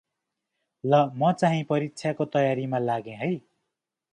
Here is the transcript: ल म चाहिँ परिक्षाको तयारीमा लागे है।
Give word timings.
ल 0.83 1.01
म 1.15 1.31
चाहिँ 1.41 1.63
परिक्षाको 1.69 2.25
तयारीमा 2.37 2.79
लागे 2.87 3.19
है। 3.21 3.31